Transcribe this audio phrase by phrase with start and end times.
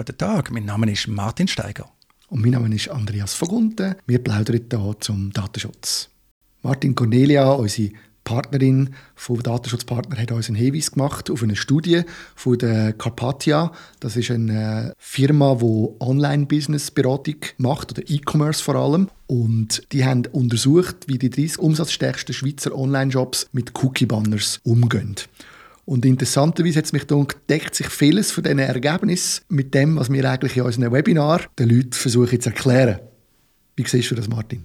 [0.00, 1.86] Guten Tag, mein Name ist Martin Steiger.
[2.30, 3.96] Und mein Name ist Andreas Vogunten.
[4.06, 6.08] Wir plaudern hier zum Datenschutz.
[6.62, 7.92] Martin Cornelia, unsere
[8.24, 13.72] Partnerin vom Datenschutzpartner hat uns einen Hinweis gemacht auf eine Studie von der Carpathia.
[14.00, 19.10] Das ist eine Firma, die Online-Business-Beratung macht oder E-Commerce vor allem.
[19.26, 25.16] Und die haben untersucht, wie die 30 umsatzstärksten Schweizer Online-Shops mit Cookie-Banners umgehen.
[25.84, 30.10] Und interessanterweise hat es mich gedacht, deckt sich vieles von diesen Ergebnissen mit dem, was
[30.10, 33.00] wir eigentlich in unserem Webinar den Leuten versuchen zu erklären.
[33.76, 34.64] Wie siehst du das, Martin?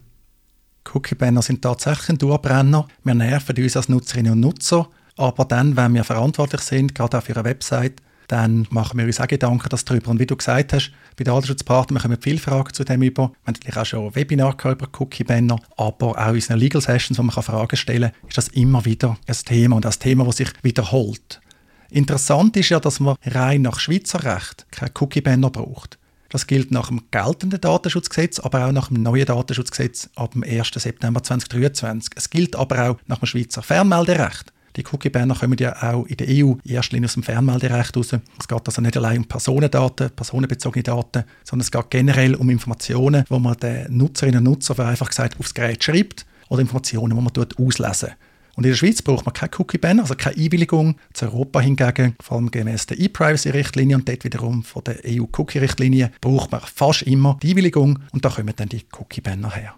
[0.94, 2.88] Cookie-Banner sind tatsächlich ein Dauerbrenner.
[3.04, 4.90] Wir nerven uns als Nutzerinnen und Nutzer.
[5.18, 9.20] Aber dann, wenn wir verantwortlich sind, gerade auch für eine Website, dann machen wir uns
[9.20, 10.12] auch Gedanken darüber.
[10.12, 13.24] Und wie du gesagt hast, bei den Datenschutzpartnern kommen viele Fragen zu dem über.
[13.24, 17.24] Wir haben natürlich auch schon Webinar über Cookie-Banner, aber auch in unseren Legal Sessions, wo
[17.24, 20.50] man Fragen stellen kann, ist das immer wieder ein Thema und ein Thema, das sich
[20.62, 21.42] wiederholt.
[21.90, 25.98] Interessant ist ja, dass man rein nach Schweizer Recht kein Cookie-Banner braucht.
[26.30, 30.72] Das gilt nach dem geltenden Datenschutzgesetz, aber auch nach dem neuen Datenschutzgesetz ab dem 1.
[30.74, 32.12] September 2023.
[32.16, 34.52] Es gilt aber auch nach dem Schweizer Fernmelderecht.
[34.76, 38.14] Die Cookie-Banner kommen ja auch in der EU in erster Linie aus dem Fernmelderecht raus.
[38.40, 43.24] Es geht also nicht allein um Personendaten, personenbezogene Daten, sondern es geht generell um Informationen,
[43.30, 47.34] wo man den Nutzerinnen und Nutzer einfach gesagt aufs Gerät schreibt oder Informationen, die man
[47.34, 48.10] dort auslesen
[48.56, 50.96] und in der Schweiz braucht man keine Cookie-Banner, also keine Einwilligung.
[51.14, 56.52] Zu Europa hingegen, vor allem gemäß der E-Privacy-Richtlinie und dort wiederum von der EU-Cookie-Richtlinie, braucht
[56.52, 59.76] man fast immer die Einwilligung und da kommen dann die Cookie-Banner her.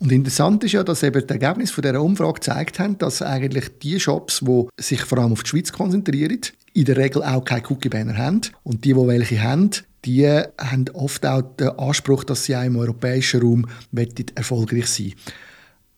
[0.00, 3.78] Und interessant ist ja, dass eben die Ergebnisse von dieser Umfrage gezeigt haben, dass eigentlich
[3.82, 6.40] die Shops, die sich vor allem auf die Schweiz konzentrieren,
[6.72, 8.42] in der Regel auch keine Cookie-Banner haben.
[8.62, 9.70] Und die, die welche haben,
[10.04, 13.66] die haben oft auch den Anspruch, dass sie auch im europäischen Raum
[14.36, 15.14] erfolgreich sein wollen.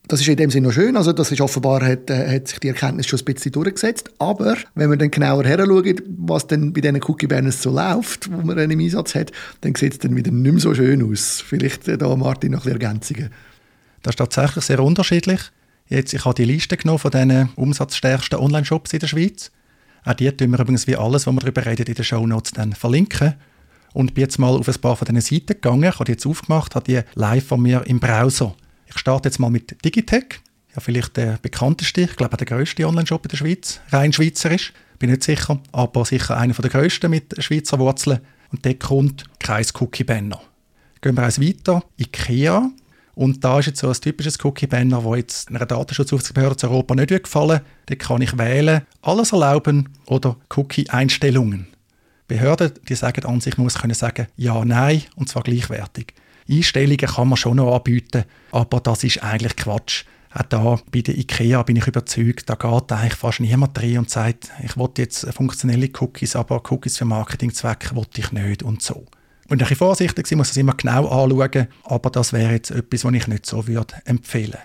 [0.09, 2.59] Das ist in dem Sinne noch schön, also das ist offenbar hat, äh, hat sich
[2.59, 6.73] die Erkenntnis schon ein bisschen durchgesetzt, aber wenn man dann genauer her schaut, was dann
[6.73, 9.99] bei diesen Cookie Banners so läuft, wo man dann im Einsatz hat, dann sieht es
[10.01, 11.41] dann wieder nicht mehr so schön aus.
[11.47, 13.31] Vielleicht äh, da Martin noch ein Ergänzungen.
[14.03, 15.41] Das ist tatsächlich sehr unterschiedlich.
[15.89, 19.51] Jetzt, ich habe die Liste genommen von diesen umsatzstärksten Online-Shops in der Schweiz.
[20.05, 22.53] Auch die tun wir übrigens wie alles, was wir darüber reden, in den Show Notes
[22.53, 23.35] dann verlinken.
[23.93, 26.27] Und bin jetzt mal auf ein paar von diesen Seiten gegangen, ich habe die jetzt
[26.27, 28.55] aufgemacht, habe die live von mir im Browser
[28.91, 30.41] ich starte jetzt mal mit Digitech.
[30.75, 35.11] Ja, vielleicht der bekannteste, ich glaube der grösste Online-Shop in der Schweiz, rein schweizerisch, bin
[35.11, 38.21] nicht sicher, aber sicher einer der grössten mit Schweizer Wurzeln.
[38.53, 40.41] Und dort kommt Kreis Cookie Banner.
[41.01, 42.71] Gehen wir eins weiter, IKEA.
[43.21, 47.11] Und da ist jetzt so ein typisches Cookie-Banner, das jetzt einer Datenschutzaufsichtsbehörde zu Europa nicht
[47.11, 51.67] gefallen Da kann ich wählen, alles erlauben oder Cookie-Einstellungen.
[52.29, 56.15] Behörden, die sagen an sich, man muss können sagen, ja, nein, und zwar gleichwertig.
[56.49, 60.05] Einstellungen kann man schon noch anbieten, aber das ist eigentlich Quatsch.
[60.33, 64.09] Auch da bei der IKEA bin ich überzeugt, da geht eigentlich fast niemand rein und
[64.09, 69.05] sagt, ich will jetzt funktionelle Cookies, aber Cookies für Marketingzwecke will ich nicht und so.
[69.51, 73.05] Und ein bisschen vorsichtig sein, muss es immer genau anschauen, aber das wäre jetzt etwas,
[73.05, 74.59] was ich nicht so würde empfehlen.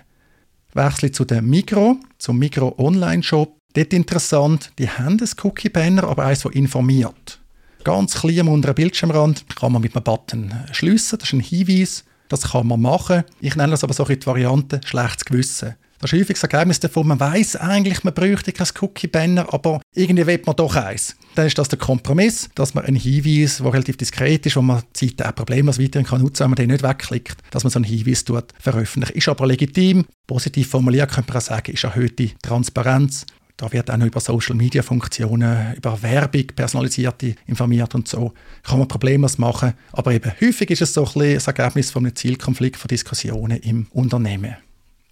[0.74, 3.52] Wechsle zu dem Migro, zum Migro Online-Shop.
[3.74, 7.40] Dort interessant, die haben ein Cookie-Banner, aber eins, das informiert.
[7.82, 11.18] Ganz klein unter dem Bildschirmrand kann man mit einem Button schliessen.
[11.18, 12.04] Das ist ein Hinweis.
[12.28, 13.24] Das kann man machen.
[13.40, 15.74] Ich nenne das aber so die Variante schlechtes Gewissen.
[16.00, 20.26] Das ist häufig das Ergebnis davon, man weiß eigentlich, man bräuchte kein Cookie-Banner, aber irgendwie
[20.26, 21.16] will man doch eins.
[21.34, 24.82] Dann ist das der Kompromiss, dass man einen Hinweis, der relativ diskret ist, wo man
[24.96, 27.78] die Seite auch problemlos weiterhin kann nutzen, wenn man den nicht wegklickt, dass man so
[27.78, 29.16] einen Hinweis tut, veröffentlicht.
[29.16, 30.04] Ist aber legitim.
[30.26, 33.26] Positiv formuliert könnte man auch sagen, ist erhöhte Transparenz.
[33.56, 38.34] Da wird auch noch über Social-Media-Funktionen, über Werbung, personalisierte informiert und so.
[38.62, 39.72] Kann man problemlos machen.
[39.92, 43.58] Aber eben häufig ist es so ein bisschen das Ergebnis von einem Zielkonflikt von Diskussionen
[43.58, 44.56] im Unternehmen.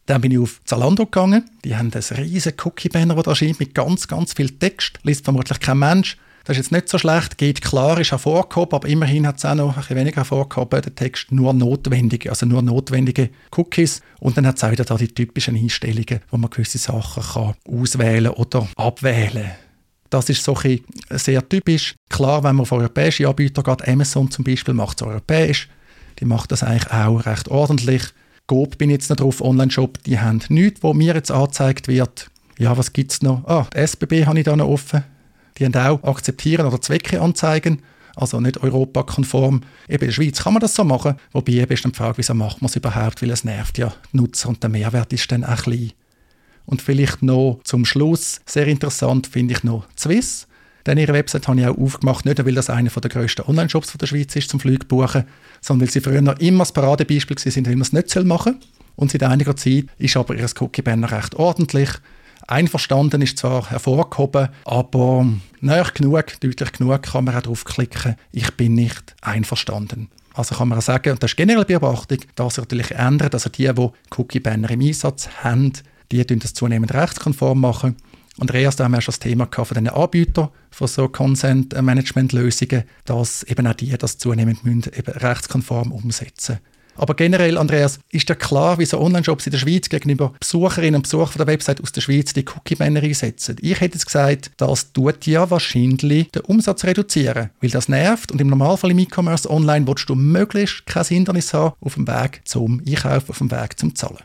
[0.06, 1.48] Dann bin ich auf Zalando gegangen.
[1.64, 4.98] Die haben ein riesiges Cookie-Banner, das erscheint mit ganz, ganz viel Text.
[5.02, 6.18] Liest vermutlich kein Mensch.
[6.44, 9.54] Das ist jetzt nicht so schlecht, geht klar, ist hervorgehoben, aber immerhin hat es auch
[9.54, 14.02] noch ein bisschen weniger hervorgehoben, der Text nur notwendige, also nur notwendige Cookies.
[14.20, 17.54] Und dann hat es auch wieder da die typischen Einstellungen, wo man gewisse Sachen kann
[17.66, 19.52] auswählen oder abwählen
[20.14, 21.96] das ist so ein sehr typisch.
[22.08, 25.68] Klar, wenn man auf europäische Anbieter geht, Amazon zum Beispiel macht es europäisch,
[26.20, 28.14] die macht das eigentlich auch recht ordentlich.
[28.46, 32.30] Coop bin jetzt noch drauf, Online-Shop, die haben nichts, wo mir jetzt angezeigt wird.
[32.58, 33.46] Ja, was gibt es noch?
[33.46, 35.02] Ah, die SBB habe ich da noch offen.
[35.58, 37.82] Die haben auch akzeptieren oder Zwecke anzeigen,
[38.16, 39.62] also nicht europakonform.
[39.88, 42.18] Eben in der Schweiz kann man das so machen, wobei eben ist dann die Frage,
[42.18, 45.30] wieso macht man es überhaupt, weil es nervt ja die Nutzer und der Mehrwert ist
[45.32, 45.92] dann auch klein.
[46.66, 50.48] Und vielleicht noch zum Schluss, sehr interessant finde ich noch Swiss.
[50.86, 54.06] Denn ihre Website habe ich auch aufgemacht, nicht weil das einer der grössten Online-Shops der
[54.06, 55.24] Schweiz ist zum Flugbuchen,
[55.60, 58.70] sondern weil sie früher noch immer das Paradebeispiel waren, wie man es nicht machen soll.
[58.96, 61.90] Und seit einiger Zeit ist aber ihr Cookie-Banner recht ordentlich
[62.46, 65.26] Einverstanden ist zwar hervorgehoben, aber
[65.60, 70.08] näher genug, deutlich genug kann man auch draufklicken, ich bin nicht einverstanden.
[70.34, 73.48] Also kann man auch sagen, und das ist generell Beobachtung, dass sich natürlich ändert, also
[73.48, 75.72] die, die Cookie-Banner im Einsatz haben,
[76.12, 77.96] die tun das zunehmend rechtskonform machen.
[78.38, 83.66] Und erst haben wir schon das Thema von den Anbietern von so Consent-Management-Lösungen, dass eben
[83.66, 86.58] auch die das zunehmend müssen, eben rechtskonform umsetzen.
[86.96, 91.38] Aber generell, Andreas, ist dir klar, wieso Online-Shops in der Schweiz gegenüber Besucherinnen und Besuchern
[91.38, 93.56] der Website aus der Schweiz die Cookie-Banner einsetzen?
[93.60, 98.40] Ich hätte jetzt gesagt, das tut ja wahrscheinlich den Umsatz reduzieren, weil das nervt und
[98.40, 102.80] im Normalfall im E-Commerce online willst du möglichst kein Hindernis haben auf dem Weg zum
[102.86, 104.22] Einkaufen, auf dem Weg zum Zahlen.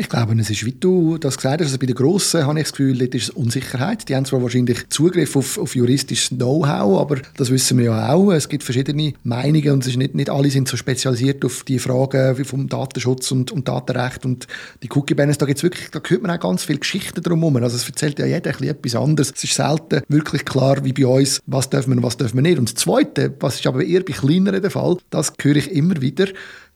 [0.00, 2.66] Ich glaube, es ist, wie du das gesagt hast, also bei den Grossen habe ich
[2.66, 4.08] das Gefühl, dort ist Unsicherheit.
[4.08, 8.30] Die haben zwar wahrscheinlich Zugriff auf, auf juristisches Know-how, aber das wissen wir ja auch.
[8.30, 11.80] Es gibt verschiedene Meinungen und es ist nicht, nicht alle sind so spezialisiert auf die
[11.80, 14.46] Fragen wie vom Datenschutz und, und Datenrecht und
[14.84, 15.38] die Cookie-Banners.
[15.38, 17.56] Da gibt's wirklich, da hört man auch ganz viele Geschichten drumherum.
[17.56, 19.32] Also es erzählt ja jeder etwas anderes.
[19.34, 22.42] Es ist selten wirklich klar, wie bei uns, was dürfen wir und was dürfen wir
[22.42, 22.60] nicht.
[22.60, 26.00] Und das Zweite, was ist aber eher bei kleineren der Fall, das höre ich immer
[26.00, 26.28] wieder,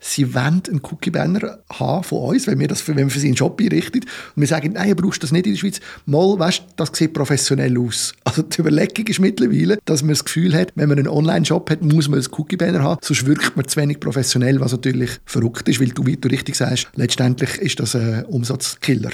[0.02, 3.36] sie wollen einen Cookie-Banner haben von uns, wenn wir, das, wenn wir für sie einen
[3.36, 4.02] Shop einrichten.
[4.02, 5.80] Und wir sagen, nein, du brauchst das nicht in der Schweiz.
[6.06, 8.12] Mal, weißt, das sieht professionell aus.
[8.24, 11.82] Also die Überlegung ist mittlerweile, dass man das Gefühl hat, wenn man einen Online-Shop hat,
[11.82, 15.80] muss man einen Cookie-Banner haben, sonst wirkt man zu wenig professionell, was natürlich verrückt ist,
[15.80, 19.12] weil du, wie du richtig sagst, letztendlich ist das ein Umsatzkiller.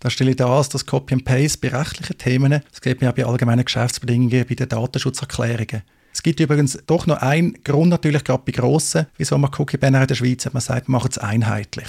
[0.00, 3.06] Da stelle ich da an, dass Copy and Paste bei rechtlichen Themen, das geht mir
[3.08, 5.82] ja bei allgemeinen Geschäftsbedingungen, bei den Datenschutzerklärungen.
[6.22, 10.06] Es gibt übrigens doch noch einen Grund natürlich, gerade bei grossen, wieso man Cookie-Banner in
[10.06, 10.54] der Schweiz hat.
[10.54, 11.88] Man sagt, machen es einheitlich.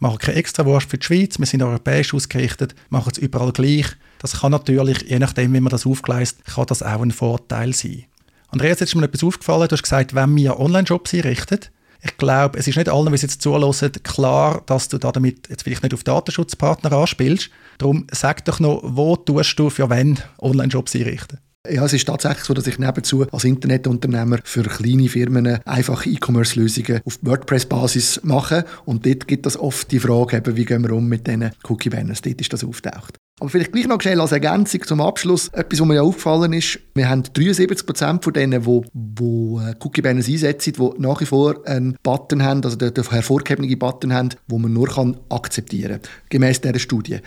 [0.00, 3.86] Machen keine extra Wurst für die Schweiz, wir sind europäisch ausgerichtet, machen es überall gleich.
[4.18, 8.06] Das kann natürlich, je nachdem, wie man das aufgleist, kann das auch ein Vorteil sein.
[8.48, 9.68] Andreas, jetzt ist mir etwas aufgefallen.
[9.68, 11.60] Du hast gesagt, wenn wir Online-Shops einrichten,
[12.02, 15.62] ich glaube, es ist nicht allen, die es jetzt zulassen, klar, dass du damit jetzt
[15.62, 17.50] vielleicht nicht auf Datenschutzpartner anspielst.
[17.78, 21.38] Darum sag doch noch, wo tust du für wen Online-Shops einrichten?
[21.70, 27.00] Ja, es ist tatsächlich so, dass ich nebenzu als Internetunternehmer für kleine Firmen einfache E-Commerce-Lösungen
[27.04, 28.64] auf WordPress-Basis mache.
[28.86, 32.22] Und dort gibt es oft die Frage, wie gehen wir um mit diesen Cookie-Banners.
[32.22, 33.18] Dort ist das auftaucht.
[33.40, 35.48] Aber vielleicht gleich noch schnell als Ergänzung zum Abschluss.
[35.48, 40.28] Etwas, was mir ja aufgefallen ist, wir haben 73 Prozent von denen, die, äh, Cookie-Banners
[40.28, 44.72] einsetzen, die nach wie vor einen Button haben, also den, hervorgehobenen Button haben, den man
[44.72, 44.88] nur
[45.28, 47.20] akzeptieren kann, gemäß dieser Studie.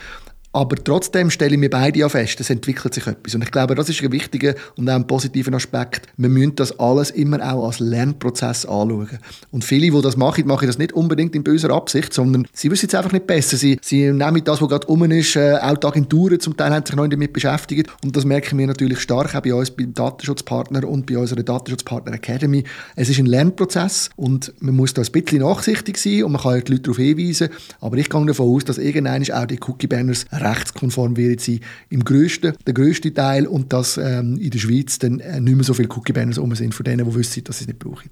[0.54, 3.36] Aber trotzdem stelle ich mir beide ja fest, es entwickelt sich etwas.
[3.36, 6.08] Und ich glaube, das ist ein wichtiger und auch ein positiver Aspekt.
[6.18, 9.08] Wir müssen das alles immer auch als Lernprozess anschauen.
[9.52, 12.88] Und viele, die das machen, machen das nicht unbedingt in böser Absicht, sondern sie wissen
[12.88, 13.56] es einfach nicht besser.
[13.56, 16.86] Sie, sie nehmen das, was gerade um ist, äh, auch die Agenturen zum Teil haben
[16.86, 17.90] sich noch damit beschäftigt.
[18.04, 22.14] Und das merken wir natürlich stark auch bei uns, beim Datenschutzpartner und bei unserer Datenschutzpartner
[22.14, 22.66] Academy.
[22.98, 26.62] Es ist ein Lernprozess und man muss da ein bisschen nachsichtig sein und man kann
[26.66, 27.50] die Leute darauf hinweisen.
[27.80, 31.60] Aber ich gehe davon aus, dass irgendwann auch die Cookie-Banners rechtskonform wird sein
[31.90, 35.64] im grössten, der grösste Teil und dass ähm, in der Schweiz dann äh, nicht mehr
[35.64, 38.10] so viele Cookie-Banners um sind von denen, die wissen, dass sie es nicht brauchen.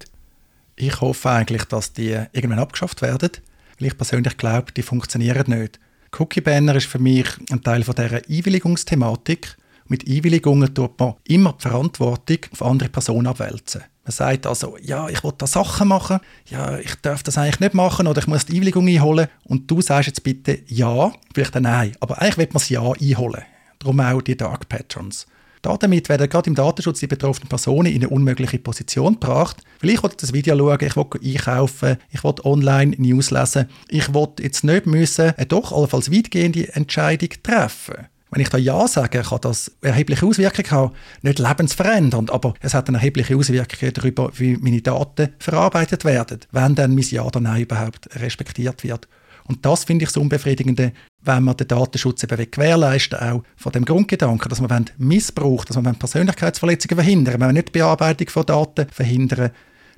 [0.76, 3.30] Ich hoffe eigentlich, dass die irgendwann abgeschafft werden,
[3.78, 5.78] weil ich persönlich glaube, die funktionieren nicht.
[6.18, 9.56] Cookie-Banner ist für mich ein Teil von dieser Einwilligungsthematik.
[9.88, 13.82] Mit Einwilligungen tut man immer die Verantwortung auf andere Personen abwälzen.
[14.10, 17.74] Man sagt also, ja, ich will da Sachen machen, ja, ich darf das eigentlich nicht
[17.74, 19.28] machen oder ich muss die Einwilligung einholen.
[19.44, 21.92] Und du sagst jetzt bitte ja, vielleicht ein nein.
[22.00, 23.44] Aber eigentlich wird man das ja einholen.
[23.78, 25.28] Darum auch die Dark Patrons.
[25.62, 29.58] Damit werden gerade im Datenschutz die betroffenen Personen in eine unmögliche Position gebracht.
[29.80, 33.68] Weil ich will das Video schauen, ich will einkaufen, ich will online News lesen.
[33.88, 38.86] Ich will jetzt nicht müssen eine doch allenfalls weitgehende Entscheidung treffen wenn ich da Ja
[38.86, 40.94] sage, kann das erhebliche Auswirkungen haben.
[41.22, 46.74] Nicht lebensverändernd, aber es hat eine erhebliche Auswirkungen darüber, wie meine Daten verarbeitet werden, wenn
[46.74, 49.08] dann mein Ja oder Nein überhaupt respektiert wird.
[49.44, 53.84] Und das finde ich so unbefriedigend, wenn man den Datenschutz eben gewährleisten auch von dem
[53.84, 58.86] Grundgedanken, dass man Missbrauch, dass man Persönlichkeitsverletzungen verhindern wenn man nicht die Bearbeitung von Daten
[58.92, 59.50] verhindern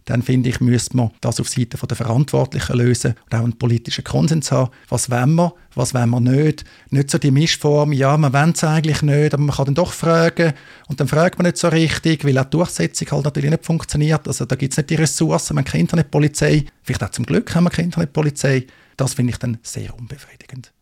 [0.04, 4.04] dann finde ich, müsste man das auf Seite der Verantwortlichen lösen und auch einen politischen
[4.04, 4.70] Konsens haben.
[4.88, 6.64] Was wollen wir, was wollen wir nicht?
[6.90, 9.92] Nicht so die Mischform, ja, man will es eigentlich nicht, aber man kann dann doch
[9.92, 10.54] fragen
[10.88, 14.26] und dann fragt man nicht so richtig, weil auch die Durchsetzung halt natürlich nicht funktioniert.
[14.26, 16.64] Also da gibt es nicht die Ressourcen, man hat keine Internetpolizei.
[16.82, 18.66] Vielleicht auch zum Glück haben wir keine Internetpolizei.
[18.96, 20.72] Das finde ich dann sehr unbefriedigend.